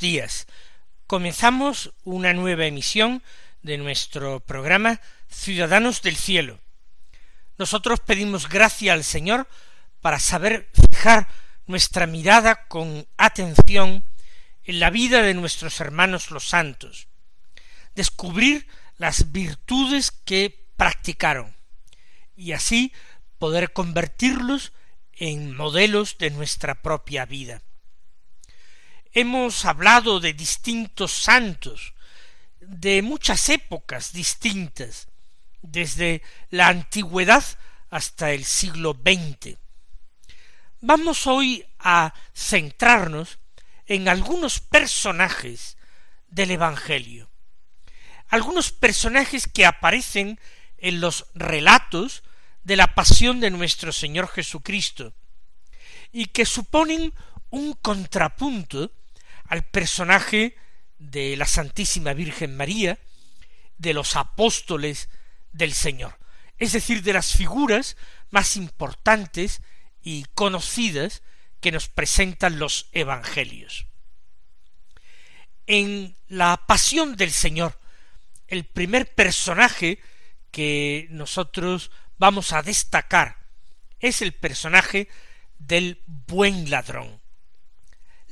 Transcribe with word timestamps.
Días. 0.00 0.46
Comenzamos 1.06 1.92
una 2.04 2.32
nueva 2.32 2.66
emisión 2.66 3.22
de 3.62 3.78
nuestro 3.78 4.40
programa 4.40 5.00
Ciudadanos 5.28 6.02
del 6.02 6.16
Cielo. 6.16 6.58
Nosotros 7.58 8.00
pedimos 8.00 8.48
gracia 8.48 8.92
al 8.92 9.04
Señor 9.04 9.48
para 10.00 10.18
saber 10.18 10.70
fijar 10.90 11.28
nuestra 11.66 12.06
mirada 12.06 12.66
con 12.66 13.06
atención 13.16 14.04
en 14.64 14.80
la 14.80 14.90
vida 14.90 15.22
de 15.22 15.34
nuestros 15.34 15.80
hermanos 15.80 16.30
los 16.30 16.48
santos, 16.48 17.08
descubrir 17.94 18.66
las 18.96 19.32
virtudes 19.32 20.10
que 20.10 20.66
practicaron 20.76 21.54
y 22.36 22.52
así 22.52 22.92
poder 23.38 23.72
convertirlos 23.72 24.72
en 25.12 25.54
modelos 25.56 26.18
de 26.18 26.30
nuestra 26.30 26.82
propia 26.82 27.24
vida. 27.26 27.62
Hemos 29.14 29.66
hablado 29.66 30.20
de 30.20 30.32
distintos 30.32 31.12
santos, 31.12 31.92
de 32.60 33.02
muchas 33.02 33.50
épocas 33.50 34.14
distintas, 34.14 35.08
desde 35.60 36.22
la 36.48 36.68
antigüedad 36.68 37.44
hasta 37.90 38.32
el 38.32 38.46
siglo 38.46 38.94
XX. 38.94 39.58
Vamos 40.80 41.26
hoy 41.26 41.62
a 41.78 42.14
centrarnos 42.34 43.38
en 43.84 44.08
algunos 44.08 44.60
personajes 44.60 45.76
del 46.28 46.52
Evangelio, 46.52 47.28
algunos 48.28 48.72
personajes 48.72 49.46
que 49.46 49.66
aparecen 49.66 50.40
en 50.78 51.02
los 51.02 51.26
relatos 51.34 52.22
de 52.64 52.76
la 52.76 52.94
pasión 52.94 53.40
de 53.40 53.50
nuestro 53.50 53.92
Señor 53.92 54.28
Jesucristo, 54.28 55.12
y 56.12 56.26
que 56.26 56.46
suponen 56.46 57.12
un 57.50 57.74
contrapunto 57.74 58.90
al 59.52 59.64
personaje 59.64 60.56
de 60.98 61.36
la 61.36 61.44
Santísima 61.44 62.14
Virgen 62.14 62.56
María, 62.56 62.98
de 63.76 63.92
los 63.92 64.16
apóstoles 64.16 65.10
del 65.52 65.74
Señor, 65.74 66.18
es 66.56 66.72
decir, 66.72 67.02
de 67.02 67.12
las 67.12 67.36
figuras 67.36 67.98
más 68.30 68.56
importantes 68.56 69.60
y 70.02 70.24
conocidas 70.34 71.22
que 71.60 71.70
nos 71.70 71.88
presentan 71.88 72.58
los 72.58 72.88
Evangelios. 72.92 73.84
En 75.66 76.16
la 76.28 76.64
pasión 76.66 77.16
del 77.16 77.30
Señor, 77.30 77.78
el 78.48 78.64
primer 78.64 79.14
personaje 79.14 79.98
que 80.50 81.08
nosotros 81.10 81.90
vamos 82.16 82.54
a 82.54 82.62
destacar 82.62 83.36
es 84.00 84.22
el 84.22 84.32
personaje 84.32 85.08
del 85.58 86.00
buen 86.06 86.70
ladrón 86.70 87.21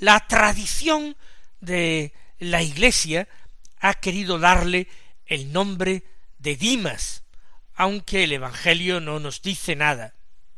la 0.01 0.27
tradición 0.27 1.17
de 1.61 2.13
la 2.39 2.63
Iglesia 2.63 3.29
ha 3.79 3.95
querido 3.95 4.39
darle 4.39 4.89
el 5.27 5.53
nombre 5.53 6.03
de 6.39 6.57
Dimas, 6.57 7.23
aunque 7.75 8.25
el 8.25 8.33
Evangelio 8.33 9.01
no 9.01 9.21
nos 9.21 9.43
dice 9.43 9.77
nada. 9.77 10.15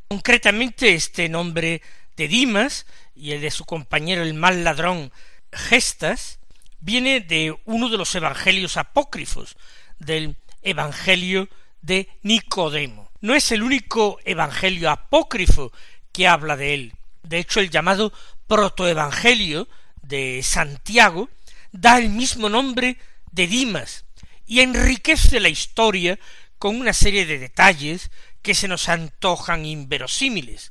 Concretamente 0.08 0.94
este 0.94 1.28
nombre 1.28 1.82
de 2.16 2.28
Dimas 2.28 2.86
y 3.14 3.32
el 3.32 3.40
de 3.40 3.50
su 3.50 3.64
compañero 3.64 4.22
el 4.22 4.34
mal 4.34 4.64
ladrón 4.64 5.12
Gestas 5.52 6.38
viene 6.80 7.20
de 7.20 7.54
uno 7.64 7.88
de 7.88 7.98
los 7.98 8.14
evangelios 8.14 8.76
apócrifos, 8.76 9.56
del 9.98 10.36
Evangelio 10.62 11.48
de 11.80 12.08
Nicodemo. 12.22 13.10
No 13.20 13.34
es 13.34 13.52
el 13.52 13.62
único 13.62 14.18
evangelio 14.24 14.90
apócrifo 14.90 15.72
que 16.12 16.26
habla 16.26 16.56
de 16.56 16.74
él. 16.74 16.94
De 17.22 17.38
hecho, 17.38 17.60
el 17.60 17.70
llamado 17.70 18.12
protoevangelio 18.52 19.66
de 20.02 20.42
Santiago 20.42 21.30
da 21.72 21.96
el 21.96 22.10
mismo 22.10 22.50
nombre 22.50 22.98
de 23.30 23.46
Dimas 23.46 24.04
y 24.46 24.60
enriquece 24.60 25.40
la 25.40 25.48
historia 25.48 26.18
con 26.58 26.76
una 26.78 26.92
serie 26.92 27.24
de 27.24 27.38
detalles 27.38 28.10
que 28.42 28.54
se 28.54 28.68
nos 28.68 28.90
antojan 28.90 29.64
inverosímiles. 29.64 30.70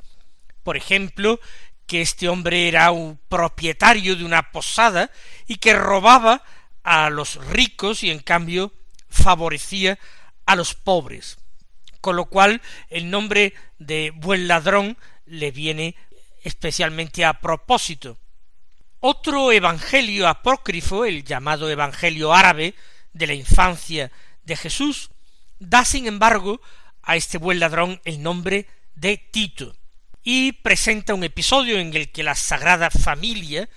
Por 0.61 0.77
ejemplo, 0.77 1.39
que 1.87 2.01
este 2.01 2.29
hombre 2.29 2.67
era 2.67 2.91
un 2.91 3.19
propietario 3.27 4.15
de 4.15 4.25
una 4.25 4.51
posada 4.51 5.09
y 5.47 5.55
que 5.55 5.73
robaba 5.73 6.43
a 6.83 7.09
los 7.09 7.43
ricos 7.47 8.03
y 8.03 8.11
en 8.11 8.19
cambio 8.19 8.71
favorecía 9.09 9.97
a 10.45 10.55
los 10.55 10.75
pobres, 10.75 11.39
con 11.99 12.15
lo 12.15 12.25
cual 12.25 12.61
el 12.89 13.09
nombre 13.09 13.55
de 13.79 14.11
buen 14.11 14.47
ladrón 14.47 14.99
le 15.25 15.49
viene 15.49 15.95
especialmente 16.41 17.25
a 17.25 17.39
propósito. 17.39 18.17
Otro 18.99 19.51
evangelio 19.51 20.27
apócrifo, 20.27 21.05
el 21.05 21.23
llamado 21.23 21.69
Evangelio 21.69 22.33
árabe 22.33 22.75
de 23.13 23.27
la 23.27 23.33
infancia 23.33 24.11
de 24.43 24.55
Jesús, 24.55 25.09
da 25.59 25.85
sin 25.85 26.07
embargo 26.07 26.61
a 27.01 27.15
este 27.15 27.37
buen 27.37 27.59
ladrón 27.59 28.01
el 28.05 28.21
nombre 28.21 28.67
de 28.95 29.17
Tito 29.17 29.75
y 30.23 30.51
presenta 30.51 31.13
un 31.13 31.23
episodio 31.23 31.79
en 31.79 31.95
el 31.95 32.11
que 32.11 32.23
la 32.23 32.35
Sagrada 32.35 32.91
Familia 32.91 33.69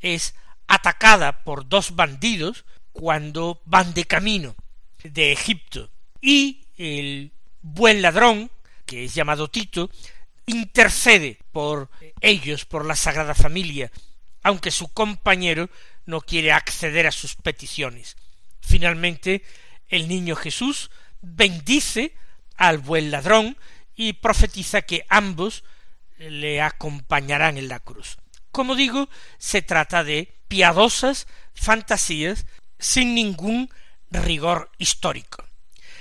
es 0.00 0.34
atacada 0.66 1.44
por 1.44 1.68
dos 1.68 1.94
bandidos 1.94 2.64
cuando 2.92 3.60
van 3.66 3.92
de 3.94 4.04
camino 4.04 4.54
de 5.02 5.32
Egipto 5.32 5.90
y 6.20 6.66
el 6.76 7.32
buen 7.60 8.00
ladrón, 8.02 8.50
que 8.86 9.04
es 9.04 9.14
llamado 9.14 9.48
Tito, 9.48 9.90
intercede 10.46 11.38
por 11.52 11.90
ellos, 12.20 12.64
por 12.64 12.84
la 12.84 12.96
Sagrada 12.96 13.34
Familia, 13.34 13.90
aunque 14.42 14.70
su 14.70 14.88
compañero 14.88 15.70
no 16.04 16.20
quiere 16.20 16.52
acceder 16.52 17.06
a 17.06 17.12
sus 17.12 17.36
peticiones. 17.36 18.16
Finalmente, 18.60 19.42
el 19.88 20.08
niño 20.08 20.36
Jesús 20.36 20.90
bendice 21.20 22.14
al 22.56 22.78
buen 22.78 23.10
ladrón 23.10 23.56
y 23.94 24.14
profetiza 24.14 24.82
que 24.82 25.04
ambos 25.08 25.64
le 26.18 26.60
acompañarán 26.60 27.58
en 27.58 27.68
la 27.68 27.80
cruz. 27.80 28.18
Como 28.50 28.74
digo, 28.74 29.08
se 29.38 29.62
trata 29.62 30.04
de 30.04 30.38
piadosas 30.48 31.26
fantasías 31.54 32.46
sin 32.78 33.14
ningún 33.14 33.70
rigor 34.10 34.70
histórico. 34.78 35.44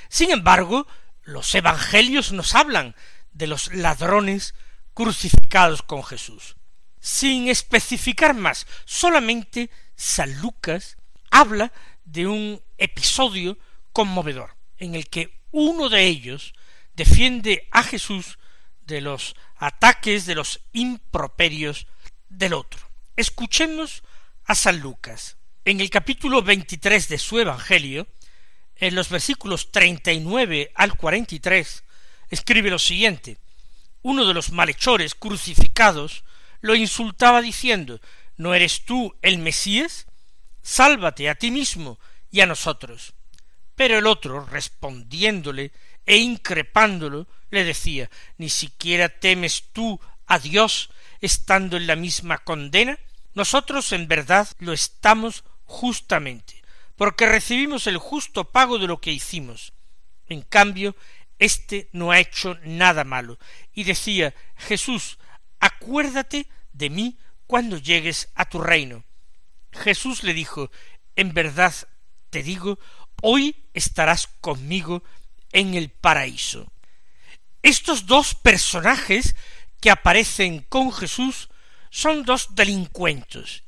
Sin 0.10 0.32
embargo, 0.32 0.88
los 1.24 1.54
evangelios 1.56 2.32
nos 2.32 2.56
hablan 2.56 2.96
de 3.32 3.48
los 3.48 3.74
ladrones 3.74 4.54
crucificados 4.94 5.82
con 5.82 6.04
Jesús. 6.04 6.56
Sin 7.00 7.48
especificar 7.48 8.34
más, 8.36 8.68
solamente 8.86 9.70
San 9.96 10.40
Lucas 10.42 10.98
habla 11.30 11.72
de 12.04 12.28
un 12.28 12.62
episodio 12.78 13.58
conmovedor, 13.94 14.56
en 14.78 14.96
el 14.96 15.08
que 15.08 15.42
uno 15.52 15.90
de 15.90 16.06
ellos 16.06 16.54
defiende 16.94 17.68
a 17.72 17.84
Jesús 17.84 18.38
de 18.82 19.02
los 19.02 19.36
ataques, 19.56 20.26
de 20.26 20.36
los 20.36 20.62
improperios 20.74 21.88
del 22.30 22.54
otro. 22.54 22.80
Escuchemos 23.16 24.04
a 24.46 24.56
San 24.56 24.80
Lucas. 24.80 25.38
En 25.64 25.80
el 25.80 25.90
capítulo 25.90 26.42
veintitrés 26.42 27.08
de 27.08 27.18
su 27.18 27.40
Evangelio, 27.40 28.08
en 28.76 28.96
los 28.96 29.10
versículos 29.10 29.72
treinta 29.72 30.12
y 30.12 30.20
nueve 30.20 30.72
al 30.76 30.96
cuarenta 30.96 31.36
y 31.36 31.40
tres, 31.40 31.84
escribe 32.32 32.72
lo 32.72 32.80
siguiente 32.80 33.38
uno 34.04 34.26
de 34.26 34.34
los 34.34 34.52
malhechores 34.52 35.16
crucificados 35.16 36.24
lo 36.62 36.76
insultaba 36.76 37.42
diciendo 37.42 38.00
¿No 38.38 38.56
eres 38.56 38.86
tú 38.86 39.16
el 39.22 39.38
Mesías? 39.38 40.08
Sálvate 40.64 41.30
a 41.30 41.36
ti 41.36 41.52
mismo 41.52 42.00
y 42.32 42.42
a 42.42 42.46
nosotros. 42.46 43.14
Pero 43.76 43.98
el 43.98 44.08
otro, 44.08 44.46
respondiéndole 44.46 45.72
e 46.06 46.18
increpándolo, 46.18 47.28
le 47.50 47.64
decía 47.64 48.10
Ni 48.38 48.50
siquiera 48.50 49.10
temes 49.10 49.66
tú 49.74 50.00
a 50.26 50.40
Dios 50.40 50.90
estando 51.20 51.78
en 51.78 51.88
la 51.88 51.96
misma 51.96 52.40
condena? 52.40 52.98
Nosotros 53.34 53.92
en 53.92 54.08
verdad 54.08 54.48
lo 54.60 54.74
estamos 54.74 55.44
justamente, 55.66 56.62
porque 56.96 57.28
recibimos 57.28 57.88
el 57.88 57.98
justo 57.98 58.46
pago 58.52 58.78
de 58.78 58.88
lo 58.88 59.00
que 59.00 59.12
hicimos. 59.12 59.74
En 60.28 60.42
cambio, 60.42 60.96
éste 61.42 61.90
no 61.92 62.12
ha 62.12 62.20
hecho 62.20 62.58
nada 62.64 63.04
malo. 63.04 63.38
Y 63.74 63.84
decía 63.84 64.34
Jesús, 64.56 65.18
acuérdate 65.60 66.48
de 66.72 66.90
mí 66.90 67.18
cuando 67.48 67.78
llegues 67.78 68.30
a 68.36 68.46
tu 68.46 68.60
reino. 68.62 69.04
Jesús 69.74 70.24
le 70.24 70.34
dijo, 70.34 70.72
en 71.16 71.34
verdad 71.34 71.74
te 72.30 72.44
digo, 72.44 72.80
hoy 73.22 73.56
estarás 73.74 74.28
conmigo 74.40 75.04
en 75.52 75.74
el 75.74 75.90
paraíso. 75.90 76.72
Estos 77.64 78.06
dos 78.06 78.36
personajes 78.36 79.36
que 79.82 79.90
aparecen 79.90 80.62
con 80.70 80.94
Jesús 80.94 81.50
son 81.90 82.24
dos 82.24 82.54
delincuentes, 82.56 83.64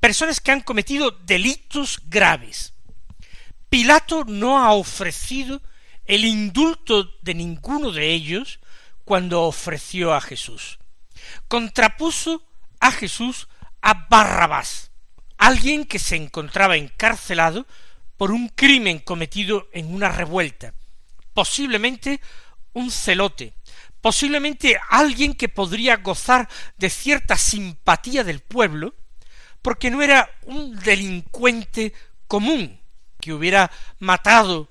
personas 0.00 0.40
que 0.40 0.52
han 0.52 0.62
cometido 0.62 1.10
delitos 1.10 2.00
graves. 2.06 2.72
Pilato 3.68 4.24
no 4.24 4.58
ha 4.58 4.72
ofrecido 4.72 5.62
el 6.10 6.24
indulto 6.24 7.08
de 7.22 7.34
ninguno 7.34 7.92
de 7.92 8.10
ellos 8.10 8.58
cuando 9.04 9.42
ofreció 9.42 10.12
a 10.12 10.20
Jesús. 10.20 10.80
Contrapuso 11.46 12.44
a 12.80 12.90
Jesús 12.90 13.46
a 13.80 14.08
Barrabás, 14.10 14.90
alguien 15.38 15.84
que 15.84 16.00
se 16.00 16.16
encontraba 16.16 16.76
encarcelado 16.76 17.64
por 18.16 18.32
un 18.32 18.48
crimen 18.48 18.98
cometido 18.98 19.68
en 19.72 19.94
una 19.94 20.08
revuelta, 20.08 20.74
posiblemente 21.32 22.20
un 22.72 22.90
celote, 22.90 23.54
posiblemente 24.00 24.80
alguien 24.88 25.34
que 25.34 25.48
podría 25.48 25.98
gozar 25.98 26.48
de 26.76 26.90
cierta 26.90 27.36
simpatía 27.36 28.24
del 28.24 28.40
pueblo, 28.40 28.96
porque 29.62 29.92
no 29.92 30.02
era 30.02 30.28
un 30.42 30.74
delincuente 30.74 31.94
común 32.26 32.80
que 33.20 33.32
hubiera 33.32 33.70
matado 34.00 34.68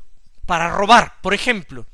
para 0.50 0.72
robar, 0.72 1.22
por 1.22 1.36
ejemplo, 1.36 1.86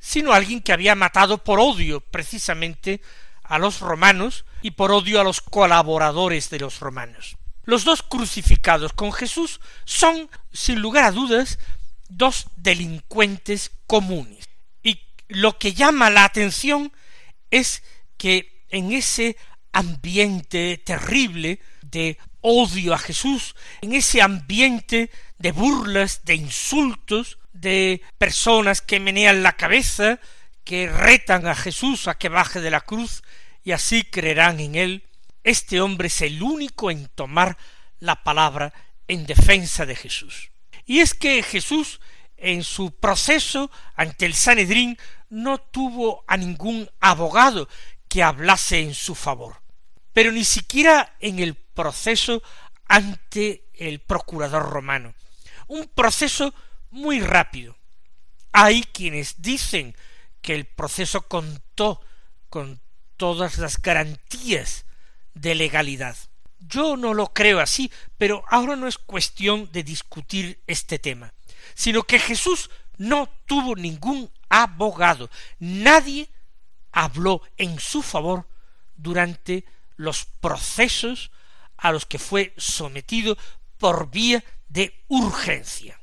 sino 0.00 0.34
alguien 0.34 0.60
que 0.60 0.74
había 0.74 0.94
matado 0.94 1.42
por 1.42 1.58
odio 1.58 2.02
precisamente 2.02 3.00
a 3.42 3.58
los 3.58 3.80
romanos 3.80 4.44
y 4.60 4.72
por 4.72 4.92
odio 4.92 5.18
a 5.18 5.24
los 5.24 5.40
colaboradores 5.40 6.50
de 6.50 6.58
los 6.58 6.80
romanos. 6.80 7.38
Los 7.64 7.84
dos 7.84 8.02
crucificados 8.02 8.92
con 8.92 9.14
Jesús 9.14 9.62
son, 9.86 10.28
sin 10.52 10.80
lugar 10.80 11.04
a 11.04 11.10
dudas, 11.10 11.58
dos 12.10 12.48
delincuentes 12.56 13.72
comunes. 13.86 14.46
Y 14.82 15.00
lo 15.28 15.56
que 15.56 15.72
llama 15.72 16.10
la 16.10 16.24
atención 16.24 16.92
es 17.50 17.82
que 18.18 18.66
en 18.68 18.92
ese 18.92 19.38
ambiente 19.72 20.76
terrible 20.84 21.60
de 21.80 22.18
odio 22.42 22.92
a 22.92 22.98
Jesús, 22.98 23.56
en 23.80 23.94
ese 23.94 24.20
ambiente 24.20 25.10
de 25.38 25.52
burlas, 25.52 26.26
de 26.26 26.34
insultos, 26.34 27.38
de 27.60 28.02
personas 28.18 28.80
que 28.80 29.00
menean 29.00 29.42
la 29.42 29.52
cabeza, 29.52 30.20
que 30.64 30.88
retan 30.88 31.46
a 31.46 31.54
Jesús 31.54 32.08
a 32.08 32.18
que 32.18 32.28
baje 32.28 32.60
de 32.60 32.70
la 32.70 32.80
cruz 32.80 33.22
y 33.62 33.72
así 33.72 34.02
creerán 34.04 34.60
en 34.60 34.74
él, 34.74 35.04
este 35.44 35.80
hombre 35.80 36.08
es 36.08 36.22
el 36.22 36.42
único 36.42 36.90
en 36.90 37.08
tomar 37.08 37.56
la 38.00 38.22
palabra 38.22 38.72
en 39.08 39.26
defensa 39.26 39.86
de 39.86 39.96
Jesús. 39.96 40.50
Y 40.84 41.00
es 41.00 41.14
que 41.14 41.42
Jesús 41.42 42.00
en 42.36 42.64
su 42.64 42.92
proceso 42.92 43.70
ante 43.94 44.26
el 44.26 44.34
Sanedrín 44.34 44.98
no 45.30 45.58
tuvo 45.58 46.24
a 46.26 46.36
ningún 46.36 46.90
abogado 47.00 47.68
que 48.08 48.22
hablase 48.22 48.80
en 48.80 48.94
su 48.94 49.14
favor, 49.14 49.62
pero 50.12 50.32
ni 50.32 50.44
siquiera 50.44 51.16
en 51.20 51.38
el 51.38 51.54
proceso 51.54 52.42
ante 52.86 53.64
el 53.74 54.00
procurador 54.00 54.70
romano. 54.70 55.14
Un 55.68 55.88
proceso 55.88 56.54
muy 56.96 57.20
rápido. 57.20 57.76
Hay 58.52 58.82
quienes 58.82 59.42
dicen 59.42 59.94
que 60.40 60.54
el 60.54 60.64
proceso 60.64 61.28
contó 61.28 62.00
con 62.48 62.80
todas 63.16 63.58
las 63.58 63.80
garantías 63.80 64.86
de 65.34 65.54
legalidad. 65.54 66.16
Yo 66.58 66.96
no 66.96 67.14
lo 67.14 67.32
creo 67.32 67.60
así, 67.60 67.92
pero 68.16 68.44
ahora 68.48 68.76
no 68.76 68.88
es 68.88 68.98
cuestión 68.98 69.70
de 69.72 69.82
discutir 69.82 70.62
este 70.66 70.98
tema, 70.98 71.34
sino 71.74 72.02
que 72.02 72.18
Jesús 72.18 72.70
no 72.96 73.28
tuvo 73.44 73.76
ningún 73.76 74.30
abogado, 74.48 75.30
nadie 75.58 76.30
habló 76.92 77.42
en 77.58 77.78
su 77.78 78.02
favor 78.02 78.48
durante 78.96 79.66
los 79.96 80.24
procesos 80.24 81.30
a 81.76 81.92
los 81.92 82.06
que 82.06 82.18
fue 82.18 82.54
sometido 82.56 83.36
por 83.76 84.10
vía 84.10 84.42
de 84.68 85.04
urgencia. 85.08 86.00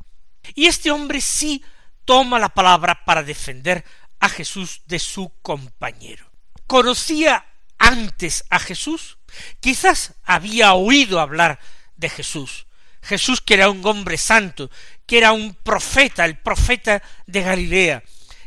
Y 0.56 0.68
este 0.68 0.92
hombre 0.92 1.22
sí 1.22 1.64
toma 2.06 2.40
la 2.40 2.50
palabra 2.50 3.06
para 3.06 3.24
defender 3.24 3.84
a 4.20 4.30
Jesús 4.30 4.82
de 4.86 5.00
su 5.00 5.32
compañero. 5.42 6.30
Conocía 6.68 7.46
antes 7.78 8.46
a 8.50 8.60
Jesús, 8.60 9.18
quizás 9.60 10.14
había 10.24 10.74
oído 10.74 11.20
hablar 11.20 11.60
de 11.98 12.10
Jesús, 12.10 12.68
Jesús 13.02 13.42
que 13.42 13.56
era 13.56 13.70
un 13.70 13.86
hombre 13.86 14.18
santo, 14.18 14.72
que 15.06 15.18
era 15.18 15.34
un 15.34 15.54
profeta, 15.56 16.24
el 16.24 16.38
profeta 16.38 17.04
de 17.28 17.42
Galilea, 17.42 18.04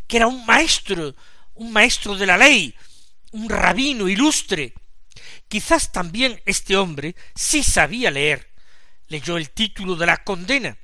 que 0.06 0.16
era 0.16 0.26
un 0.26 0.46
maestro, 0.46 1.14
un 1.54 1.72
maestro 1.72 2.16
de 2.16 2.26
la 2.26 2.38
ley, 2.38 2.74
un 3.32 3.48
rabino 3.50 4.08
ilustre. 4.08 4.72
Quizás 5.48 5.92
también 5.92 6.40
este 6.46 6.76
hombre 6.76 7.14
sí 7.34 7.62
sabía 7.62 8.10
leer, 8.10 8.50
leyó 9.08 9.36
el 9.36 9.50
título 9.50 9.96
de 9.96 10.06
la 10.06 10.24
condena, 10.24 10.78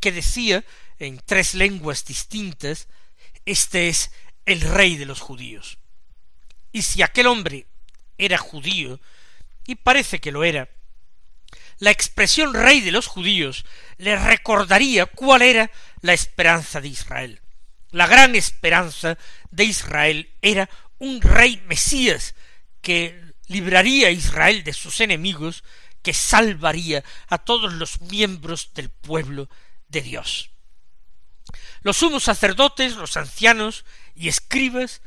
que 0.00 0.12
decía 0.12 0.64
en 0.98 1.20
tres 1.24 1.54
lenguas 1.54 2.04
distintas, 2.04 2.88
este 3.44 3.88
es 3.88 4.10
el 4.46 4.60
rey 4.60 4.96
de 4.96 5.06
los 5.06 5.20
judíos. 5.20 5.78
Y 6.72 6.82
si 6.82 7.02
aquel 7.02 7.26
hombre 7.26 7.66
era 8.16 8.38
judío, 8.38 9.00
y 9.66 9.76
parece 9.76 10.20
que 10.20 10.32
lo 10.32 10.44
era, 10.44 10.68
la 11.78 11.90
expresión 11.90 12.54
rey 12.54 12.80
de 12.80 12.90
los 12.90 13.06
judíos 13.06 13.64
le 13.98 14.16
recordaría 14.16 15.06
cuál 15.06 15.42
era 15.42 15.70
la 16.00 16.12
esperanza 16.12 16.80
de 16.80 16.88
Israel. 16.88 17.40
La 17.90 18.06
gran 18.06 18.34
esperanza 18.34 19.16
de 19.50 19.64
Israel 19.64 20.30
era 20.42 20.68
un 20.98 21.20
rey 21.20 21.62
Mesías 21.66 22.34
que 22.82 23.32
libraría 23.46 24.08
a 24.08 24.12
Israel 24.12 24.64
de 24.64 24.72
sus 24.72 25.00
enemigos, 25.00 25.64
que 26.02 26.12
salvaría 26.12 27.04
a 27.28 27.38
todos 27.38 27.72
los 27.72 28.00
miembros 28.02 28.72
del 28.74 28.90
pueblo 28.90 29.48
de 29.88 30.02
Dios. 30.02 30.50
Los 31.82 31.98
sumos 31.98 32.24
sacerdotes, 32.24 32.96
los 32.96 33.16
ancianos 33.16 33.84
y 34.14 34.28
escribas 34.28 35.00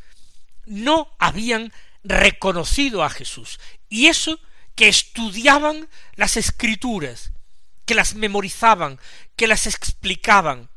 no 0.66 1.12
habían 1.20 1.74
reconocido 2.04 3.04
a 3.04 3.10
Jesús. 3.10 3.60
Y 3.90 4.08
eso 4.08 4.40
que 4.76 4.88
estudiaban 4.88 5.90
las 6.16 6.38
escrituras, 6.38 7.32
que 7.86 7.96
las 7.96 8.16
memorizaban, 8.16 9.00
que 9.36 9.48
las 9.48 9.68
explicaban, 9.68 10.70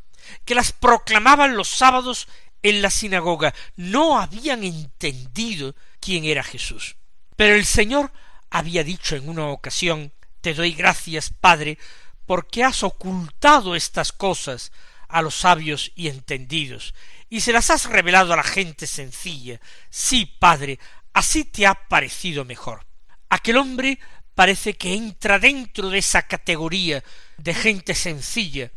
que 0.45 0.55
las 0.55 0.73
proclamaban 0.73 1.57
los 1.57 1.69
sábados 1.69 2.29
en 2.63 2.83
la 2.83 2.91
sinagoga, 2.91 3.55
no 3.77 4.19
habían 4.19 4.65
entendido 4.65 5.77
quién 6.01 6.25
era 6.25 6.43
Jesús. 6.43 6.97
Pero 7.37 7.55
el 7.55 7.65
Señor 7.65 8.13
había 8.51 8.85
dicho 8.85 9.17
en 9.17 9.29
una 9.29 9.49
ocasión 9.49 10.13
Te 10.41 10.55
doy 10.55 10.73
gracias, 10.73 11.31
Padre, 11.31 11.79
porque 12.27 12.65
has 12.65 12.83
ocultado 12.83 13.75
estas 13.75 14.13
cosas 14.13 14.73
a 15.09 15.23
los 15.23 15.37
sabios 15.37 15.93
y 15.95 16.09
entendidos, 16.09 16.95
y 17.29 17.41
se 17.41 17.53
las 17.53 17.71
has 17.71 17.87
revelado 17.87 18.33
a 18.33 18.37
la 18.37 18.43
gente 18.43 18.87
sencilla. 18.87 19.61
Sí, 19.91 20.27
Padre, 20.27 20.79
así 21.13 21.45
te 21.45 21.67
ha 21.67 21.75
parecido 21.75 22.45
mejor. 22.45 22.87
Aquel 23.29 23.57
hombre 23.57 23.99
parece 24.35 24.75
que 24.75 24.95
entra 24.95 25.39
dentro 25.39 25.89
de 25.91 25.99
esa 25.99 26.23
categoría 26.23 27.03
de 27.39 27.55
gente 27.55 27.95
sencilla, 27.95 28.71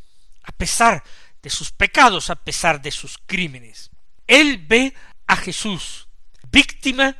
a 0.43 0.51
pesar 0.51 1.03
de 1.41 1.49
sus 1.49 1.71
pecados, 1.71 2.29
a 2.29 2.35
pesar 2.35 2.81
de 2.81 2.91
sus 2.91 3.17
crímenes. 3.25 3.89
Él 4.27 4.65
ve 4.67 4.93
a 5.25 5.35
Jesús, 5.35 6.07
víctima 6.51 7.15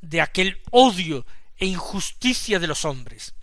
de 0.00 0.20
aquel 0.20 0.60
odio 0.70 1.26
e 1.56 1.66
injusticia 1.66 2.58
de 2.58 2.66
los 2.66 2.84
hombres. 2.84 3.34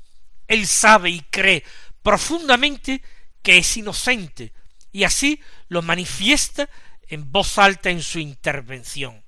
Él 0.48 0.67
sabe 0.67 1.10
y 1.12 1.22
cree 1.22 1.63
profundamente 2.01 3.01
que 3.41 3.58
es 3.58 3.77
inocente, 3.77 4.53
y 4.91 5.03
así 5.03 5.41
lo 5.68 5.82
manifiesta 5.82 6.70
en 7.08 7.32
voz 7.32 7.58
alta 7.58 7.89
en 7.89 8.01
su 8.01 8.20
intervención. 8.20 9.24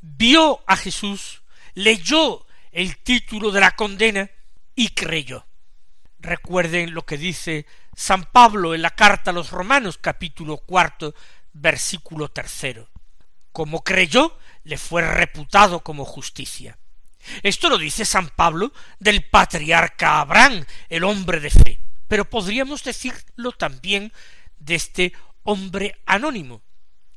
Vio 0.00 0.62
a 0.66 0.76
Jesús, 0.76 1.42
leyó 1.74 2.46
el 2.72 2.98
título 2.98 3.50
de 3.50 3.60
la 3.60 3.72
condena 3.72 4.30
y 4.74 4.88
creyó. 4.90 5.46
Recuerden 6.20 6.94
lo 6.94 7.04
que 7.04 7.16
dice 7.16 7.66
San 7.94 8.24
Pablo 8.24 8.74
en 8.74 8.82
la 8.82 8.90
carta 8.90 9.30
a 9.30 9.34
los 9.34 9.50
Romanos 9.50 9.98
capítulo 9.98 10.58
cuarto 10.58 11.14
versículo 11.52 12.28
tercero. 12.30 12.88
Como 13.52 13.82
creyó, 13.82 14.38
le 14.64 14.78
fue 14.78 15.02
reputado 15.02 15.80
como 15.80 16.04
justicia. 16.04 16.78
Esto 17.42 17.68
lo 17.68 17.78
dice 17.78 18.04
San 18.04 18.28
Pablo 18.28 18.72
del 18.98 19.24
patriarca 19.28 20.20
Abraham, 20.20 20.64
el 20.88 21.04
hombre 21.04 21.40
de 21.40 21.50
fe, 21.50 21.80
pero 22.08 22.28
podríamos 22.28 22.82
decirlo 22.82 23.52
también 23.52 24.12
de 24.58 24.74
este 24.74 25.12
hombre 25.44 25.96
anónimo, 26.06 26.62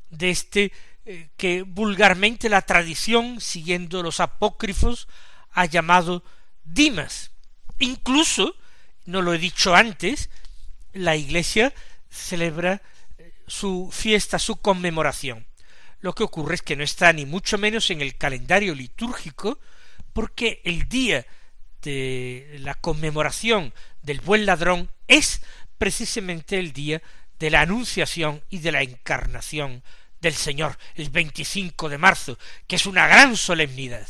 de 0.09 0.29
este 0.29 0.71
eh, 1.05 1.29
que 1.37 1.63
vulgarmente 1.63 2.49
la 2.49 2.61
tradición, 2.61 3.41
siguiendo 3.41 4.03
los 4.03 4.19
apócrifos, 4.19 5.07
ha 5.51 5.65
llamado 5.65 6.23
Dimas. 6.63 7.31
Incluso, 7.79 8.55
no 9.05 9.21
lo 9.21 9.33
he 9.33 9.39
dicho 9.39 9.73
antes, 9.73 10.29
la 10.93 11.15
Iglesia 11.15 11.73
celebra 12.09 12.81
eh, 13.17 13.33
su 13.47 13.89
fiesta, 13.91 14.37
su 14.37 14.57
conmemoración. 14.57 15.47
Lo 16.01 16.13
que 16.13 16.23
ocurre 16.23 16.55
es 16.55 16.61
que 16.61 16.75
no 16.75 16.83
está 16.83 17.11
ni 17.13 17.25
mucho 17.25 17.57
menos 17.57 17.89
en 17.89 18.01
el 18.01 18.17
calendario 18.17 18.75
litúrgico, 18.75 19.59
porque 20.13 20.61
el 20.65 20.87
día 20.89 21.25
de 21.81 22.57
la 22.59 22.75
conmemoración 22.75 23.73
del 24.01 24.21
buen 24.21 24.45
ladrón 24.45 24.89
es 25.07 25.41
precisamente 25.77 26.59
el 26.59 26.73
día 26.73 27.01
de 27.39 27.49
la 27.49 27.61
anunciación 27.61 28.43
y 28.49 28.59
de 28.59 28.71
la 28.71 28.81
encarnación 28.81 29.83
del 30.19 30.35
Señor, 30.35 30.77
el 30.95 31.09
25 31.09 31.89
de 31.89 31.97
marzo, 31.97 32.37
que 32.67 32.75
es 32.75 32.85
una 32.85 33.07
gran 33.07 33.35
solemnidad. 33.35 34.07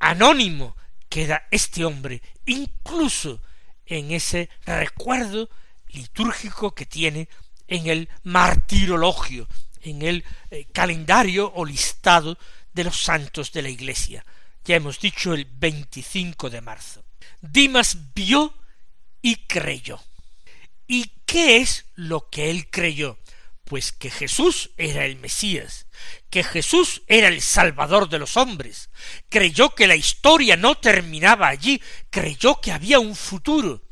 Anónimo 0.00 0.76
queda 1.08 1.46
este 1.50 1.84
hombre, 1.84 2.20
incluso 2.46 3.40
en 3.86 4.10
ese 4.10 4.50
recuerdo 4.66 5.48
litúrgico 5.88 6.74
que 6.74 6.86
tiene 6.86 7.28
en 7.68 7.86
el 7.86 8.08
martirologio, 8.24 9.48
en 9.82 10.02
el 10.02 10.24
eh, 10.50 10.66
calendario 10.72 11.52
o 11.54 11.64
listado 11.64 12.36
de 12.72 12.84
los 12.84 13.00
santos 13.00 13.52
de 13.52 13.62
la 13.62 13.68
Iglesia. 13.68 14.24
Ya 14.64 14.76
hemos 14.76 15.00
dicho 15.00 15.34
el 15.34 15.44
25 15.44 16.50
de 16.50 16.60
marzo. 16.60 17.04
Dimas 17.40 17.96
vio 18.14 18.52
y 19.22 19.36
creyó. 19.46 20.00
¿Y 20.86 21.12
qué 21.26 21.58
es 21.58 21.86
lo 21.94 22.28
que 22.30 22.50
él 22.50 22.70
creyó? 22.70 23.18
Pues 23.64 23.92
que 23.92 24.10
Jesús 24.10 24.70
era 24.78 25.04
el 25.04 25.16
Mesías, 25.16 25.86
que 26.30 26.42
Jesús 26.42 27.02
era 27.06 27.28
el 27.28 27.42
Salvador 27.42 28.08
de 28.08 28.18
los 28.18 28.36
hombres, 28.38 28.88
creyó 29.28 29.74
que 29.74 29.86
la 29.86 29.96
historia 29.96 30.56
no 30.56 30.76
terminaba 30.76 31.48
allí, 31.48 31.82
creyó 32.08 32.60
que 32.60 32.72
había 32.72 32.98
un 32.98 33.14
futuro, 33.14 33.82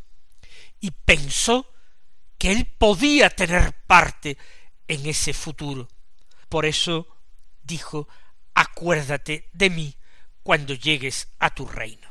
y 0.81 0.91
pensó 0.93 1.71
que 2.39 2.53
él 2.53 2.67
podía 2.79 3.29
tener 3.29 3.75
parte 3.87 4.39
en 4.89 5.07
ese 5.07 5.33
futuro. 5.35 5.89
Por 6.49 6.65
eso 6.65 7.09
dijo, 7.63 8.09
acuérdate 8.55 9.51
de 9.53 9.71
mí 9.71 9.97
cuando 10.43 10.75
llegues 10.75 11.29
a 11.39 11.55
tu 11.55 11.67
reino. 11.67 12.06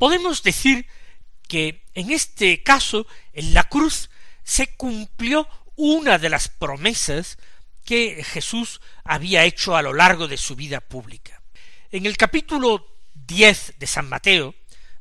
Podemos 0.00 0.42
decir 0.42 0.86
que 1.46 1.84
en 1.92 2.10
este 2.10 2.62
caso, 2.62 3.06
en 3.34 3.52
la 3.52 3.64
cruz, 3.64 4.08
se 4.42 4.74
cumplió 4.74 5.46
una 5.76 6.16
de 6.16 6.30
las 6.30 6.48
promesas 6.48 7.36
que 7.84 8.24
Jesús 8.24 8.80
había 9.04 9.44
hecho 9.44 9.76
a 9.76 9.82
lo 9.82 9.92
largo 9.92 10.26
de 10.26 10.38
su 10.38 10.56
vida 10.56 10.80
pública. 10.80 11.42
En 11.90 12.06
el 12.06 12.16
capítulo 12.16 12.96
diez 13.12 13.74
de 13.78 13.86
San 13.86 14.08
Mateo, 14.08 14.54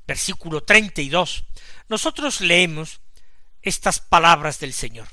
versículo 0.05 0.63
treinta 0.63 0.99
y 0.99 1.07
dos, 1.07 1.45
nosotros 1.87 2.41
leemos 2.41 2.99
estas 3.61 4.01
palabras 4.01 4.59
del 4.59 4.73
Señor. 4.73 5.07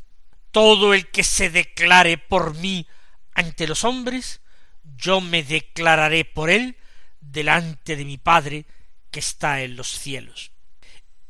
Todo 0.51 0.95
el 0.95 1.13
que 1.13 1.23
se 1.23 1.49
declare 1.49 2.19
por 2.19 2.57
mí 2.57 2.89
ante 3.35 3.69
los 3.69 3.85
hombres, 3.85 4.41
yo 4.83 5.21
me 5.21 5.45
declararé 5.45 6.25
por 6.25 6.51
él 6.51 6.77
delante 7.21 7.95
de 7.95 8.05
mi 8.05 8.19
Padre 8.19 8.67
que 9.11 9.21
está 9.21 9.63
en 9.63 9.77
los 9.77 9.89
cielos. 9.89 10.53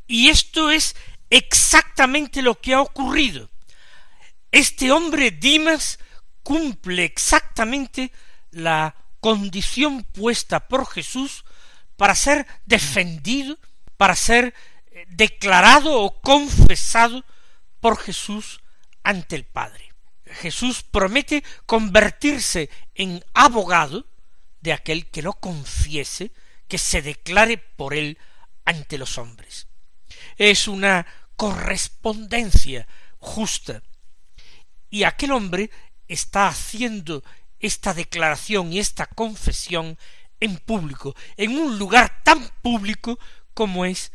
Y 0.06 0.28
esto 0.28 0.70
es 0.70 0.96
exactamente 1.30 2.42
lo 2.42 2.60
que 2.60 2.74
ha 2.74 2.80
ocurrido. 2.80 3.50
Este 4.50 4.92
hombre 4.92 5.30
Dimas 5.30 5.98
cumple 6.42 7.04
exactamente 7.04 8.12
la 8.50 8.94
condición 9.20 10.04
puesta 10.04 10.68
por 10.68 10.86
Jesús 10.86 11.44
para 11.96 12.14
ser 12.14 12.46
defendido, 12.64 13.58
para 13.96 14.14
ser 14.14 14.54
eh, 14.90 15.04
declarado 15.08 16.00
o 16.00 16.20
confesado 16.20 17.24
por 17.80 17.98
Jesús 17.98 18.60
ante 19.02 19.36
el 19.36 19.44
Padre. 19.44 19.92
Jesús 20.24 20.82
promete 20.82 21.42
convertirse 21.66 22.70
en 22.94 23.24
abogado 23.34 24.06
de 24.60 24.72
aquel 24.72 25.06
que 25.06 25.22
lo 25.22 25.32
confiese 25.34 26.32
que 26.68 26.78
se 26.78 27.02
declare 27.02 27.58
por 27.58 27.94
él 27.94 28.18
ante 28.64 28.98
los 28.98 29.18
hombres. 29.18 29.68
Es 30.36 30.68
una 30.68 31.06
correspondencia 31.36 32.86
justa. 33.18 33.82
Y 34.90 35.04
aquel 35.04 35.32
hombre 35.32 35.70
está 36.08 36.48
haciendo 36.48 37.22
esta 37.58 37.94
declaración 37.94 38.72
y 38.72 38.78
esta 38.78 39.06
confesión 39.06 39.98
en 40.40 40.58
público, 40.58 41.14
en 41.36 41.58
un 41.58 41.78
lugar 41.78 42.22
tan 42.22 42.48
público 42.62 43.18
como 43.54 43.84
es 43.84 44.12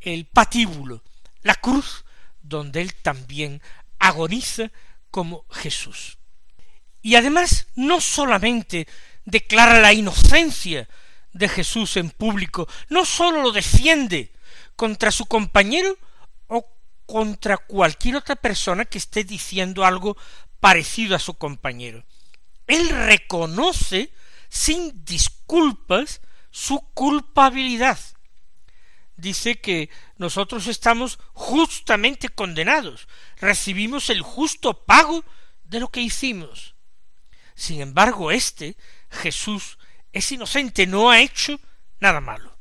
el 0.00 0.26
patíbulo, 0.26 1.02
la 1.42 1.54
cruz, 1.56 2.04
donde 2.42 2.80
él 2.80 2.94
también 2.94 3.60
agoniza 3.98 4.70
como 5.10 5.44
Jesús. 5.50 6.18
Y 7.02 7.16
además 7.16 7.66
no 7.74 8.00
solamente 8.00 8.86
declara 9.24 9.80
la 9.80 9.92
inocencia 9.92 10.88
de 11.34 11.48
Jesús 11.48 11.98
en 11.98 12.10
público 12.10 12.66
no 12.88 13.04
sólo 13.04 13.42
lo 13.42 13.52
defiende 13.52 14.32
contra 14.76 15.10
su 15.10 15.26
compañero 15.26 15.98
o 16.46 16.66
contra 17.04 17.58
cualquier 17.58 18.16
otra 18.16 18.36
persona 18.36 18.86
que 18.86 18.98
esté 18.98 19.24
diciendo 19.24 19.84
algo 19.84 20.16
parecido 20.60 21.14
a 21.14 21.18
su 21.18 21.34
compañero. 21.34 22.04
Él 22.66 22.88
reconoce 22.88 24.10
sin 24.48 25.04
disculpas 25.04 26.22
su 26.50 26.80
culpabilidad. 26.94 27.98
Dice 29.16 29.60
que 29.60 29.90
nosotros 30.16 30.66
estamos 30.66 31.18
justamente 31.32 32.28
condenados, 32.28 33.06
recibimos 33.38 34.08
el 34.08 34.22
justo 34.22 34.84
pago 34.84 35.24
de 35.64 35.80
lo 35.80 35.88
que 35.88 36.00
hicimos. 36.00 36.74
Sin 37.54 37.80
embargo, 37.80 38.30
este 38.30 38.76
Jesús 39.10 39.78
es 40.14 40.30
inocente, 40.30 40.86
no 40.86 41.10
ha 41.10 41.20
hecho 41.20 41.60
nada 41.98 42.20
malo. 42.20 42.56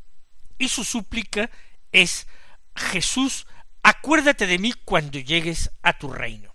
Y 0.57 0.67
su 0.67 0.83
súplica 0.83 1.49
es 1.91 2.27
Jesús, 2.75 3.45
acuérdate 3.83 4.47
de 4.47 4.57
mí 4.57 4.73
cuando 4.83 5.19
llegues 5.19 5.69
a 5.83 5.97
tu 5.97 6.11
reino. 6.11 6.53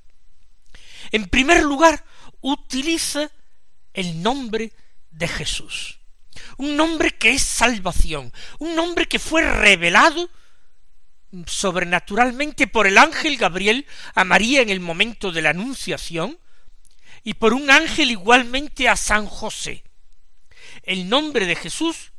En 1.13 1.29
primer 1.29 1.63
lugar, 1.63 2.05
utiliza 2.41 3.31
el 3.95 4.21
nombre 4.23 4.73
de 5.13 5.29
Jesús, 5.29 6.01
un 6.57 6.77
nombre 6.77 7.13
que 7.13 7.31
es 7.31 7.43
salvación, 7.43 8.33
un 8.59 8.75
nombre 8.75 9.07
que 9.07 9.21
fue 9.21 9.43
revelado 9.43 10.29
sobrenaturalmente 11.47 12.67
por 12.67 12.89
el 12.89 12.99
ángel 12.99 13.37
Gabriel 13.37 13.87
a 14.15 14.25
María 14.25 14.63
en 14.63 14.71
el 14.71 14.81
momento 14.81 15.31
de 15.31 15.43
la 15.43 15.51
anunciación 15.51 16.39
y 17.23 17.35
por 17.35 17.55
un 17.55 17.71
ángel 17.71 18.11
igualmente 18.11 18.89
a 18.89 18.97
San 18.97 19.27
José 19.27 19.85
el 20.89 21.11
nombre 21.11 21.45
de 21.45 21.55
Jesús, 21.55 22.13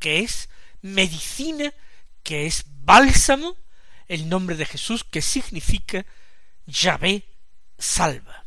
que 0.00 0.18
es 0.18 0.48
medicina, 0.82 1.72
que 2.24 2.46
es 2.46 2.64
bálsamo, 2.66 3.56
el 4.08 4.28
nombre 4.28 4.56
de 4.56 4.66
Jesús 4.66 5.04
que 5.04 5.22
significa 5.22 6.04
Yahvé 6.66 7.22
salva. 7.78 8.44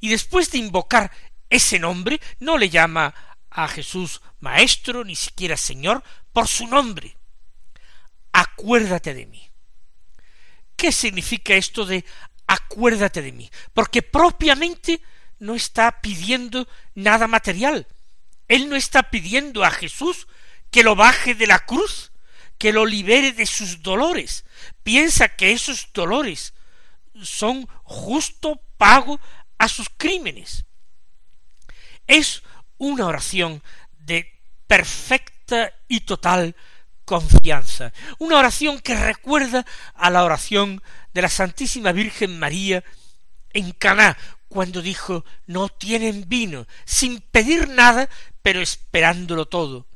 Y 0.00 0.08
después 0.08 0.50
de 0.50 0.58
invocar 0.58 1.12
ese 1.48 1.78
nombre, 1.78 2.20
no 2.40 2.58
le 2.58 2.68
llama 2.68 3.14
a 3.50 3.68
Jesús 3.68 4.20
maestro, 4.40 5.04
ni 5.04 5.14
siquiera 5.14 5.56
Señor, 5.56 6.02
por 6.32 6.48
su 6.48 6.66
nombre. 6.66 7.16
Acuérdate 8.32 9.14
de 9.14 9.26
mí. 9.26 9.48
¿Qué 10.74 10.90
significa 10.90 11.54
esto 11.54 11.86
de 11.86 12.04
acuérdate 12.48 13.22
de 13.22 13.30
mí? 13.30 13.48
Porque 13.72 14.02
propiamente 14.02 15.00
no 15.38 15.54
está 15.54 16.00
pidiendo 16.00 16.66
nada 16.96 17.28
material, 17.28 17.86
él 18.50 18.68
no 18.68 18.74
está 18.74 19.04
pidiendo 19.04 19.64
a 19.64 19.70
Jesús 19.70 20.26
que 20.72 20.82
lo 20.82 20.96
baje 20.96 21.36
de 21.36 21.46
la 21.46 21.60
cruz, 21.60 22.10
que 22.58 22.72
lo 22.72 22.84
libere 22.84 23.32
de 23.32 23.46
sus 23.46 23.80
dolores. 23.80 24.44
Piensa 24.82 25.28
que 25.28 25.52
esos 25.52 25.88
dolores 25.94 26.52
son 27.22 27.68
justo 27.84 28.60
pago 28.76 29.20
a 29.56 29.68
sus 29.68 29.88
crímenes. 29.96 30.64
Es 32.08 32.42
una 32.76 33.06
oración 33.06 33.62
de 34.00 34.42
perfecta 34.66 35.72
y 35.86 36.00
total 36.00 36.56
confianza, 37.04 37.92
una 38.18 38.38
oración 38.38 38.80
que 38.80 38.96
recuerda 38.96 39.64
a 39.94 40.10
la 40.10 40.24
oración 40.24 40.82
de 41.14 41.22
la 41.22 41.28
Santísima 41.28 41.92
Virgen 41.92 42.36
María 42.36 42.82
en 43.52 43.70
Caná, 43.70 44.16
cuando 44.50 44.82
dijo 44.82 45.24
no 45.46 45.68
tienen 45.68 46.28
vino, 46.28 46.66
sin 46.84 47.20
pedir 47.20 47.68
nada, 47.68 48.10
pero 48.42 48.60
esperándolo 48.60 49.46
todo. 49.46 49.86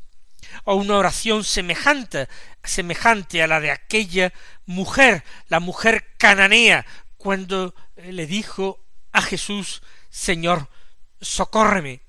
O 0.65 0.75
una 0.75 0.97
oración 0.97 1.45
semejante, 1.45 2.29
semejante 2.63 3.43
a 3.43 3.47
la 3.47 3.61
de 3.61 3.71
aquella 3.71 4.33
mujer, 4.67 5.25
la 5.49 5.61
mujer 5.61 6.15
cananea, 6.17 6.87
cuando 7.17 7.75
le 7.97 8.27
dijo 8.27 8.85
a 9.13 9.23
Jesús 9.23 9.83
Señor, 10.11 10.69
socórreme. 11.21 12.03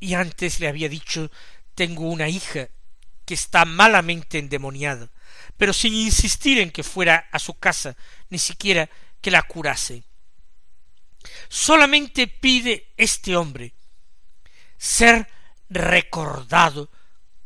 Y 0.00 0.14
antes 0.14 0.60
le 0.60 0.68
había 0.68 0.88
dicho 0.88 1.30
tengo 1.74 2.08
una 2.08 2.28
hija 2.28 2.68
que 3.24 3.34
está 3.34 3.64
malamente 3.64 4.38
endemoniada, 4.38 5.10
pero 5.56 5.72
sin 5.72 5.94
insistir 5.94 6.58
en 6.58 6.70
que 6.70 6.82
fuera 6.82 7.28
a 7.30 7.38
su 7.38 7.54
casa, 7.54 7.96
ni 8.30 8.38
siquiera 8.38 8.88
que 9.20 9.30
la 9.30 9.42
curase. 9.42 10.04
Solamente 11.48 12.28
pide 12.28 12.92
este 12.96 13.36
hombre 13.36 13.74
ser 14.78 15.28
recordado 15.68 16.90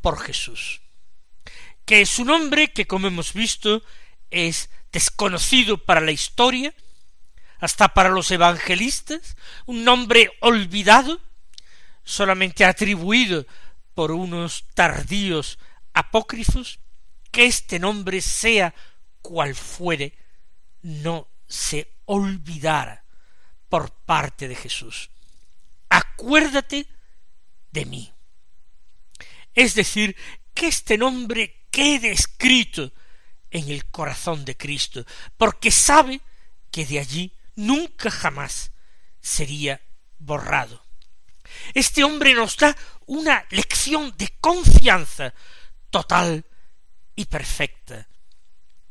por 0.01 0.21
Jesús. 0.21 0.81
Que 1.85 2.07
su 2.07 2.25
nombre, 2.25 2.73
que 2.73 2.87
como 2.87 3.09
hemos 3.09 3.33
visto, 3.33 3.83
es 4.31 4.71
desconocido 4.93 5.79
para 5.79 6.01
la 6.01 6.13
historia, 6.13 6.75
hasta 7.59 7.89
para 7.89 8.09
los 8.09 8.31
evangelistas, 8.31 9.37
un 9.67 9.85
nombre 9.85 10.33
olvidado, 10.41 11.21
solamente 12.05 12.65
atribuido 12.65 13.47
por 13.95 14.13
unos 14.13 14.65
tardíos 14.75 15.59
apócrifos, 15.93 16.81
que 17.31 17.47
este 17.47 17.79
nombre 17.79 18.21
sea 18.21 18.75
cual 19.21 19.55
fuere, 19.55 20.17
no 20.83 21.29
se 21.47 21.93
olvidara 22.07 23.05
por 23.69 23.93
parte 23.93 24.49
de 24.49 24.57
Jesús. 24.57 25.11
Acuérdate 25.89 26.87
de 27.71 27.85
mí. 27.85 28.13
Es 29.55 29.75
decir, 29.75 30.17
que 30.55 30.69
este 30.69 30.99
nombre 30.99 31.67
quede 31.71 32.13
escrito 32.13 32.93
en 33.51 33.69
el 33.69 33.87
corazón 33.87 34.45
de 34.45 34.57
Cristo, 34.57 35.05
porque 35.37 35.71
sabe 35.71 36.21
que 36.71 36.87
de 36.87 37.01
allí 37.01 37.37
nunca 37.57 38.11
jamás 38.11 38.73
sería 39.21 39.81
borrado. 40.19 40.85
Este 41.75 42.05
hombre 42.05 42.35
nos 42.35 42.57
da 42.57 42.77
una 43.07 43.45
lección 43.51 44.15
de 44.17 44.29
confianza 44.41 45.35
total 45.91 46.45
y 47.17 47.25
perfecta. 47.25 48.09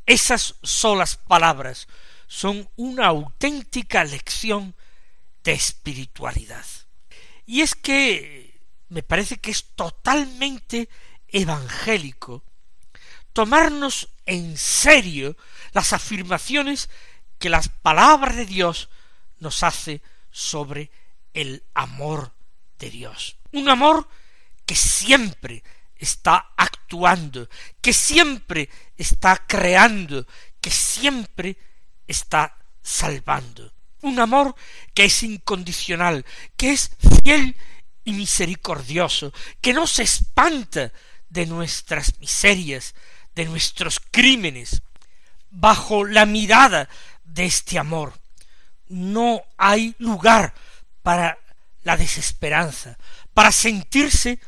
Esas 0.05 0.55
solas 0.61 1.15
palabras 1.15 1.87
son 2.27 2.69
una 2.75 3.07
auténtica 3.07 4.03
lección 4.03 4.75
de 5.43 5.53
espiritualidad. 5.53 6.65
Y 7.45 7.61
es 7.61 7.75
que 7.75 8.48
me 8.89 9.03
parece 9.03 9.37
que 9.37 9.51
es 9.51 9.63
totalmente 9.75 10.89
evangélico 11.27 12.43
tomarnos 13.33 14.09
en 14.25 14.57
serio 14.57 15.37
las 15.71 15.93
afirmaciones 15.93 16.89
que 17.37 17.49
las 17.49 17.69
palabras 17.69 18.35
de 18.35 18.45
Dios 18.45 18.89
nos 19.39 19.63
hace 19.63 20.01
sobre 20.31 20.91
el 21.33 21.63
amor 21.73 22.33
de 22.77 22.89
Dios. 22.89 23.37
Un 23.51 23.69
amor 23.69 24.07
que 24.65 24.75
siempre 24.75 25.63
está 25.95 26.51
actuando, 26.57 27.49
que 27.81 27.93
siempre 27.93 28.69
está 28.97 29.37
creando, 29.47 30.27
que 30.59 30.71
siempre 30.71 31.57
está 32.07 32.57
salvando. 32.81 33.73
Un 34.01 34.19
amor 34.19 34.55
que 34.93 35.05
es 35.05 35.23
incondicional, 35.23 36.25
que 36.57 36.71
es 36.71 36.91
fiel 37.23 37.55
y 38.09 38.13
misericordioso, 38.13 39.31
que 39.61 39.73
no 39.73 39.87
se 39.87 40.03
espanta 40.03 40.91
de 41.29 41.45
nuestras 41.45 42.19
miserias, 42.19 42.95
de 43.35 43.45
nuestros 43.45 43.99
crímenes. 43.99 44.81
Bajo 45.51 46.05
la 46.05 46.25
mirada 46.25 46.89
de 47.23 47.45
este 47.45 47.79
amor 47.79 48.13
no 48.89 49.43
hay 49.57 49.95
lugar 49.99 50.53
para 51.03 51.37
la 51.83 51.95
desesperanza, 51.95 52.97
para 53.33 53.51
sentirse 53.51 54.39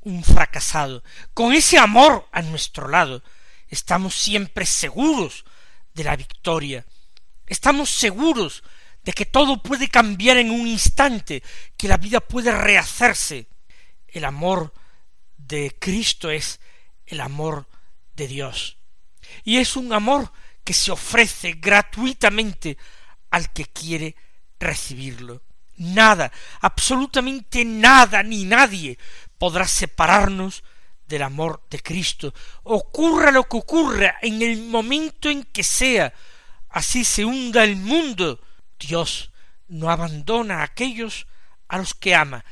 un 0.00 0.24
fracasado. 0.24 1.02
Con 1.34 1.52
ese 1.52 1.78
amor 1.78 2.28
a 2.32 2.40
nuestro 2.42 2.88
lado, 2.88 3.22
estamos 3.68 4.14
siempre 4.14 4.64
seguros 4.64 5.44
de 5.92 6.04
la 6.04 6.16
victoria. 6.16 6.86
Estamos 7.46 7.90
seguros 7.90 8.62
de 9.04 9.12
que 9.12 9.26
todo 9.26 9.62
puede 9.62 9.88
cambiar 9.88 10.36
en 10.36 10.50
un 10.50 10.66
instante, 10.66 11.42
que 11.76 11.88
la 11.88 11.96
vida 11.96 12.20
puede 12.20 12.52
rehacerse. 12.52 13.46
El 14.08 14.24
amor 14.24 14.72
de 15.36 15.76
Cristo 15.78 16.30
es 16.30 16.60
el 17.06 17.20
amor 17.20 17.68
de 18.14 18.28
Dios. 18.28 18.76
Y 19.44 19.58
es 19.58 19.76
un 19.76 19.92
amor 19.92 20.32
que 20.64 20.74
se 20.74 20.90
ofrece 20.90 21.52
gratuitamente 21.54 22.76
al 23.30 23.52
que 23.52 23.66
quiere 23.66 24.16
recibirlo. 24.58 25.42
Nada, 25.76 26.30
absolutamente 26.60 27.64
nada 27.64 28.22
ni 28.22 28.44
nadie 28.44 28.98
podrá 29.38 29.66
separarnos 29.66 30.62
del 31.06 31.22
amor 31.22 31.62
de 31.70 31.80
Cristo. 31.80 32.34
Ocurra 32.64 33.30
lo 33.30 33.44
que 33.44 33.56
ocurra 33.56 34.18
en 34.20 34.42
el 34.42 34.62
momento 34.62 35.30
en 35.30 35.42
que 35.44 35.64
sea, 35.64 36.12
así 36.68 37.04
se 37.04 37.24
hunda 37.24 37.64
el 37.64 37.76
mundo, 37.76 38.40
Dios 38.80 39.30
no 39.68 39.90
abandona 39.90 40.60
a 40.60 40.64
aquellos 40.64 41.26
a 41.68 41.78
los 41.78 41.94
que 41.94 42.14
ama. 42.14 42.44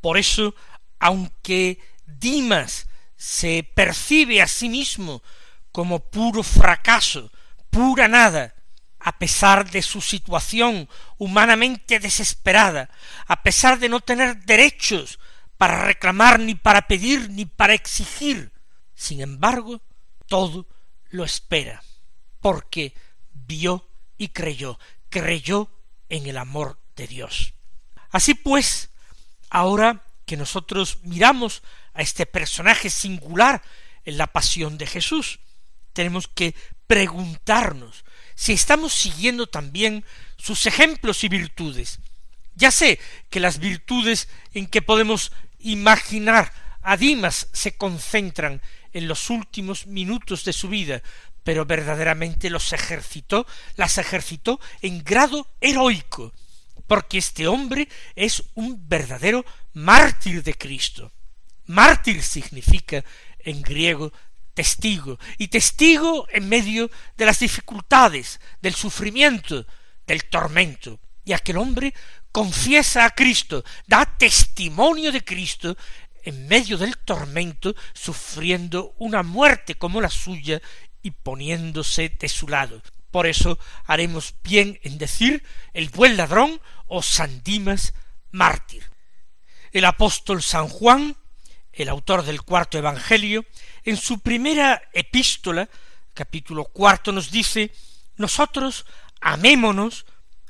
Por 0.00 0.18
eso, 0.18 0.54
aunque 0.98 1.80
Dimas 2.04 2.86
se 3.16 3.62
percibe 3.62 4.42
a 4.42 4.46
sí 4.46 4.68
mismo 4.68 5.22
como 5.72 6.10
puro 6.10 6.42
fracaso, 6.42 7.30
pura 7.70 8.08
nada, 8.08 8.54
a 8.98 9.18
pesar 9.18 9.70
de 9.70 9.82
su 9.82 10.00
situación 10.00 10.88
humanamente 11.16 11.98
desesperada, 12.00 12.90
a 13.26 13.42
pesar 13.42 13.78
de 13.78 13.88
no 13.88 14.00
tener 14.00 14.44
derechos 14.44 15.18
para 15.56 15.84
reclamar, 15.84 16.40
ni 16.40 16.54
para 16.54 16.86
pedir, 16.86 17.30
ni 17.30 17.46
para 17.46 17.74
exigir. 17.74 18.52
Sin 18.94 19.20
embargo, 19.20 19.80
todo 20.26 20.66
lo 21.10 21.24
espera, 21.24 21.82
porque 22.40 22.94
vio 23.32 23.88
y 24.18 24.28
creyó, 24.28 24.78
creyó 25.08 25.70
en 26.08 26.26
el 26.26 26.36
amor 26.36 26.78
de 26.96 27.06
Dios. 27.06 27.54
Así 28.10 28.34
pues, 28.34 28.90
ahora 29.50 30.02
que 30.24 30.36
nosotros 30.36 30.98
miramos 31.02 31.62
a 31.94 32.02
este 32.02 32.26
personaje 32.26 32.90
singular 32.90 33.62
en 34.04 34.18
la 34.18 34.26
pasión 34.26 34.78
de 34.78 34.86
Jesús, 34.86 35.40
tenemos 35.92 36.28
que 36.28 36.54
preguntarnos 36.86 38.04
si 38.34 38.52
estamos 38.52 38.92
siguiendo 38.92 39.46
también 39.46 40.04
sus 40.36 40.66
ejemplos 40.66 41.24
y 41.24 41.28
virtudes. 41.28 41.98
Ya 42.54 42.70
sé 42.70 43.00
que 43.30 43.40
las 43.40 43.58
virtudes 43.58 44.28
en 44.52 44.66
que 44.66 44.82
podemos 44.82 45.32
imaginar 45.58 46.52
a 46.82 46.96
Dimas 46.96 47.48
se 47.52 47.76
concentran 47.76 48.62
en 48.92 49.08
los 49.08 49.28
últimos 49.30 49.86
minutos 49.86 50.44
de 50.44 50.52
su 50.52 50.68
vida, 50.68 51.02
pero 51.46 51.64
verdaderamente 51.64 52.50
los 52.50 52.72
ejercitó, 52.72 53.46
las 53.76 53.98
ejercitó 53.98 54.58
en 54.82 55.04
grado 55.04 55.46
heroico, 55.60 56.32
porque 56.88 57.18
este 57.18 57.46
hombre 57.46 57.88
es 58.16 58.42
un 58.54 58.88
verdadero 58.88 59.44
mártir 59.72 60.42
de 60.42 60.54
Cristo. 60.54 61.12
Mártir 61.66 62.20
significa 62.24 63.04
en 63.38 63.62
griego 63.62 64.12
testigo, 64.54 65.20
y 65.38 65.46
testigo 65.46 66.26
en 66.32 66.48
medio 66.48 66.90
de 67.16 67.26
las 67.26 67.38
dificultades, 67.38 68.40
del 68.60 68.74
sufrimiento, 68.74 69.68
del 70.04 70.24
tormento. 70.24 70.98
Y 71.24 71.32
aquel 71.32 71.58
hombre 71.58 71.94
confiesa 72.32 73.04
a 73.04 73.10
Cristo, 73.10 73.62
da 73.86 74.04
testimonio 74.18 75.12
de 75.12 75.22
Cristo 75.22 75.76
en 76.26 76.48
medio 76.48 76.76
del 76.76 76.98
tormento, 76.98 77.76
sufriendo 77.94 78.96
una 78.98 79.22
muerte 79.22 79.76
como 79.76 80.00
la 80.00 80.10
suya 80.10 80.60
y 81.06 81.12
poniéndose 81.12 82.08
de 82.08 82.28
su 82.28 82.48
lado. 82.48 82.82
Por 83.12 83.28
eso 83.28 83.60
haremos 83.84 84.34
bien 84.42 84.80
en 84.82 84.98
decir 84.98 85.44
el 85.72 85.88
buen 85.88 86.16
ladrón 86.16 86.60
o 86.88 87.00
San 87.00 87.44
Dimas 87.44 87.94
mártir. 88.32 88.90
El 89.70 89.84
apóstol 89.84 90.42
San 90.42 90.66
Juan, 90.66 91.16
el 91.72 91.88
autor 91.88 92.24
del 92.24 92.42
cuarto 92.42 92.76
Evangelio, 92.76 93.46
En 93.84 93.96
su 93.96 94.18
primera 94.18 94.82
epístola, 94.92 95.68
capítulo 96.12 96.64
cuarto, 96.64 97.12
nos 97.12 97.30
dice, 97.30 97.70
nosotros 98.16 98.84
amémonos 99.20 100.06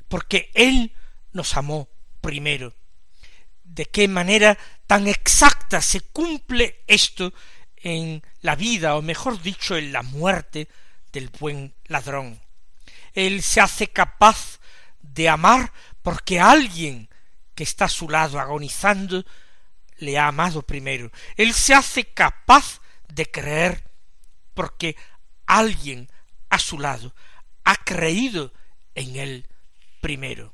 porque 0.07 0.49
Él 0.55 0.91
nos 1.33 1.55
amó 1.55 1.87
primero. 2.19 2.73
¿De 3.63 3.85
qué 3.85 4.07
manera 4.07 4.57
tan 4.87 5.05
exacta 5.05 5.83
se 5.83 6.01
cumple 6.01 6.83
esto 6.87 7.31
en 7.81 8.23
la 8.41 8.55
vida, 8.55 8.95
o 8.95 9.01
mejor 9.01 9.41
dicho, 9.41 9.75
en 9.77 9.91
la 9.91 10.03
muerte 10.03 10.67
del 11.11 11.29
buen 11.29 11.73
ladrón? 11.85 12.39
Él 13.13 13.41
se 13.41 13.61
hace 13.61 13.87
capaz 13.87 14.59
de 15.01 15.29
amar 15.29 15.71
porque 16.01 16.39
alguien 16.39 17.09
que 17.55 17.63
está 17.63 17.85
a 17.85 17.89
su 17.89 18.09
lado 18.09 18.39
agonizando 18.39 19.25
le 19.97 20.17
ha 20.17 20.27
amado 20.27 20.61
primero. 20.61 21.11
Él 21.35 21.53
se 21.53 21.73
hace 21.73 22.05
capaz 22.05 22.81
de 23.07 23.29
creer 23.29 23.83
porque 24.53 24.95
alguien 25.45 26.09
a 26.49 26.59
su 26.59 26.79
lado 26.79 27.13
ha 27.63 27.75
creído 27.77 28.53
en 28.95 29.15
él 29.15 29.47
primero. 30.01 30.53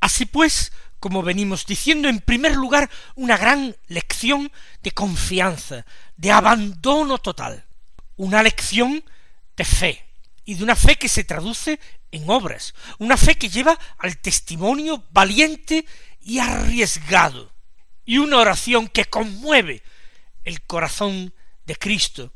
Así 0.00 0.26
pues, 0.26 0.72
como 1.00 1.22
venimos 1.22 1.66
diciendo, 1.66 2.08
en 2.08 2.20
primer 2.20 2.54
lugar, 2.56 2.90
una 3.14 3.36
gran 3.36 3.76
lección 3.86 4.50
de 4.82 4.90
confianza, 4.90 5.86
de 6.16 6.32
abandono 6.32 7.18
total, 7.18 7.64
una 8.16 8.42
lección 8.42 9.04
de 9.56 9.64
fe, 9.64 10.04
y 10.44 10.54
de 10.54 10.64
una 10.64 10.76
fe 10.76 10.96
que 10.96 11.08
se 11.08 11.24
traduce 11.24 11.78
en 12.10 12.28
obras, 12.28 12.74
una 12.98 13.16
fe 13.16 13.36
que 13.36 13.48
lleva 13.48 13.78
al 13.98 14.16
testimonio 14.18 15.04
valiente 15.10 15.84
y 16.20 16.38
arriesgado, 16.38 17.52
y 18.04 18.18
una 18.18 18.38
oración 18.38 18.88
que 18.88 19.04
conmueve 19.04 19.82
el 20.44 20.62
corazón 20.62 21.34
de 21.66 21.76
Cristo, 21.76 22.32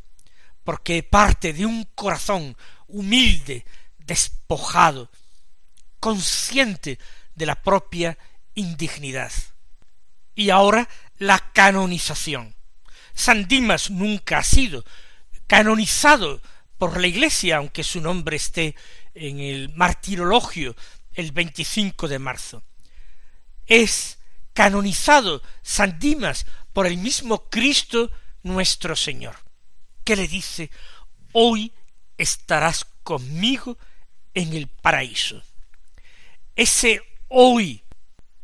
porque 0.62 1.03
parte 1.03 1.53
de 1.53 1.66
un 1.66 1.85
corazón 1.94 2.57
humilde, 2.87 3.64
despojado, 3.98 5.11
consciente 5.98 6.98
de 7.35 7.46
la 7.46 7.55
propia 7.55 8.18
indignidad. 8.54 9.32
Y 10.34 10.50
ahora 10.50 10.88
la 11.18 11.52
canonización. 11.52 12.54
San 13.14 13.46
Dimas 13.46 13.90
nunca 13.90 14.38
ha 14.38 14.42
sido 14.42 14.84
canonizado 15.46 16.40
por 16.78 17.00
la 17.00 17.06
Iglesia, 17.06 17.58
aunque 17.58 17.84
su 17.84 18.00
nombre 18.00 18.36
esté 18.36 18.74
en 19.14 19.38
el 19.38 19.68
martirologio 19.74 20.74
el 21.12 21.32
25 21.32 22.08
de 22.08 22.18
marzo. 22.18 22.62
Es 23.66 24.18
canonizado 24.52 25.42
San 25.62 25.98
Dimas 25.98 26.46
por 26.72 26.86
el 26.86 26.96
mismo 26.96 27.48
Cristo 27.50 28.10
nuestro 28.42 28.96
Señor, 28.96 29.36
que 30.04 30.16
le 30.16 30.26
dice, 30.26 30.70
hoy 31.32 31.72
estarás 32.18 32.86
conmigo 33.02 33.78
en 34.34 34.54
el 34.54 34.68
paraíso. 34.68 35.42
Ese 36.56 37.02
hoy 37.28 37.82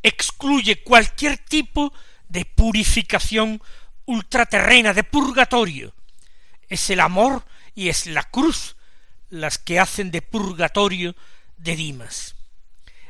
excluye 0.09 0.83
cualquier 0.83 1.39
tipo 1.39 1.93
de 2.29 2.45
purificación 2.45 3.63
ultraterrena, 4.05 4.95
de 4.95 5.05
purgatorio. 5.05 5.95
Es 6.69 6.91
el 6.91 7.01
amor 7.01 7.45
y 7.75 7.89
es 7.89 8.07
la 8.07 8.25
cruz 8.25 8.77
las 9.31 9.59
que 9.59 9.79
hacen 9.79 10.11
de 10.11 10.23
purgatorio 10.23 11.15
de 11.57 11.77
Dimas. 11.77 12.37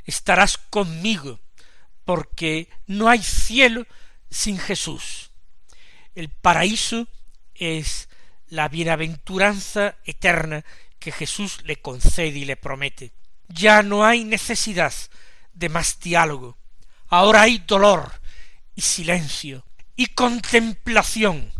Estarás 0.05 0.59
conmigo, 0.59 1.41
porque 2.05 2.69
no 2.87 3.09
hay 3.09 3.23
cielo 3.23 3.87
sin 4.31 4.59
Jesús. 4.59 5.31
El 6.15 6.31
paraíso 6.31 7.07
es 7.55 8.09
la 8.49 8.69
bienaventuranza 8.69 9.97
eterna 10.05 10.65
que 10.99 11.13
Jesús 11.13 11.63
le 11.65 11.77
concede 11.77 12.39
y 12.39 12.45
le 12.45 12.57
promete. 12.57 13.13
Ya 13.49 13.83
no 13.83 14.05
hay 14.05 14.25
necesidad 14.25 14.93
de 15.53 15.69
más 15.69 16.01
diálogo. 16.01 16.57
Ahora 17.09 17.43
hay 17.43 17.59
dolor 17.67 18.21
y 18.75 18.83
silencio 18.83 19.65
y 19.97 20.07
contemplación 20.07 21.53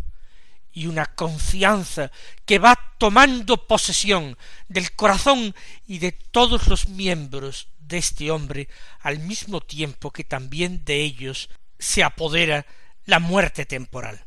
y 0.71 0.87
una 0.87 1.07
confianza 1.07 2.11
que 2.45 2.59
va 2.59 2.79
tomando 2.97 3.67
posesión 3.67 4.37
del 4.67 4.95
corazón 4.95 5.55
y 5.87 5.99
de 5.99 6.11
todos 6.11 6.67
los 6.67 6.87
miembros 6.87 7.67
de 7.79 7.97
este 7.97 8.29
hombre 8.31 8.69
al 9.01 9.19
mismo 9.19 9.61
tiempo 9.61 10.11
que 10.11 10.23
también 10.23 10.85
de 10.85 11.01
ellos 11.01 11.49
se 11.79 12.03
apodera 12.03 12.65
la 13.05 13.19
muerte 13.19 13.65
temporal. 13.65 14.23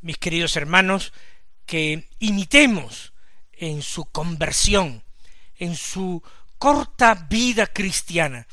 Mis 0.00 0.18
queridos 0.18 0.56
hermanos, 0.56 1.12
que 1.66 2.08
imitemos 2.18 3.12
en 3.52 3.82
su 3.82 4.04
conversión, 4.06 5.02
en 5.56 5.76
su 5.76 6.22
corta 6.58 7.14
vida 7.28 7.66
cristiana, 7.66 8.46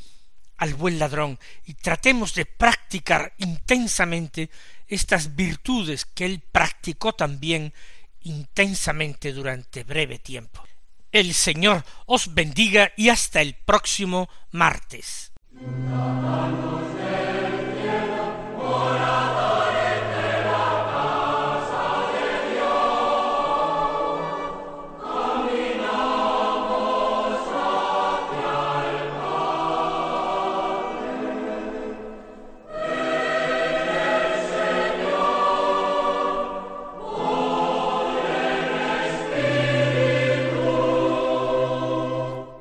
al 0.59 0.75
buen 0.75 0.99
ladrón 0.99 1.39
y 1.65 1.73
tratemos 1.73 2.35
de 2.35 2.45
practicar 2.45 3.33
intensamente 3.37 4.49
estas 4.87 5.35
virtudes 5.35 6.05
que 6.05 6.25
él 6.25 6.41
practicó 6.51 7.13
también 7.13 7.73
intensamente 8.21 9.33
durante 9.33 9.83
breve 9.83 10.19
tiempo. 10.19 10.63
El 11.11 11.33
Señor 11.33 11.83
os 12.05 12.33
bendiga 12.33 12.91
y 12.95 13.09
hasta 13.09 13.41
el 13.41 13.55
próximo 13.55 14.29
martes. 14.51 15.31